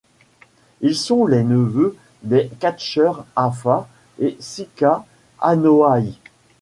Ils 0.81 0.95
sont 0.95 1.27
les 1.27 1.43
neveux 1.43 1.95
des 2.23 2.49
catcheurs 2.59 3.27
Afa 3.35 3.87
et 4.19 4.35
Sika 4.39 5.05
Anoa'i. 5.39 6.17